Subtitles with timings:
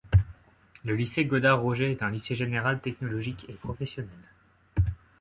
[0.83, 4.09] Le lycée Godart-Roger est un lycée général, technologique et professionnel.